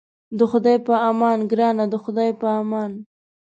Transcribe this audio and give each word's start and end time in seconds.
د 0.37 0.39
خدای 0.51 0.77
په 0.87 0.93
امان 1.09 1.39
ګرانه 1.51 1.85
د 1.89 1.95
خدای 2.03 2.31
په 2.41 2.47
امان. 2.61 2.91